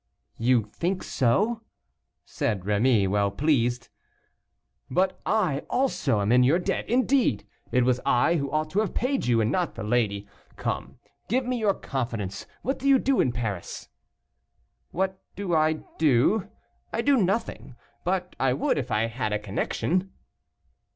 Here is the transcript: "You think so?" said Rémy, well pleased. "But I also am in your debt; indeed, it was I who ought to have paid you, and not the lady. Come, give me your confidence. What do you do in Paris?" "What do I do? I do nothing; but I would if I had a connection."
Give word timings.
"You 0.39 0.63
think 0.63 1.03
so?" 1.03 1.61
said 2.25 2.61
Rémy, 2.61 3.07
well 3.07 3.29
pleased. 3.29 3.89
"But 4.89 5.21
I 5.27 5.59
also 5.69 6.21
am 6.21 6.31
in 6.31 6.41
your 6.41 6.57
debt; 6.57 6.89
indeed, 6.89 7.45
it 7.71 7.85
was 7.85 7.99
I 8.03 8.37
who 8.37 8.49
ought 8.49 8.71
to 8.71 8.79
have 8.79 8.95
paid 8.95 9.27
you, 9.27 9.41
and 9.41 9.51
not 9.51 9.75
the 9.75 9.83
lady. 9.83 10.27
Come, 10.55 10.97
give 11.27 11.45
me 11.45 11.59
your 11.59 11.75
confidence. 11.75 12.47
What 12.63 12.79
do 12.79 12.87
you 12.89 12.97
do 12.97 13.19
in 13.21 13.31
Paris?" 13.31 13.89
"What 14.89 15.21
do 15.35 15.53
I 15.53 15.81
do? 15.99 16.49
I 16.91 17.03
do 17.03 17.15
nothing; 17.15 17.75
but 18.03 18.35
I 18.39 18.53
would 18.53 18.79
if 18.79 18.89
I 18.89 19.05
had 19.05 19.31
a 19.31 19.37
connection." 19.37 20.11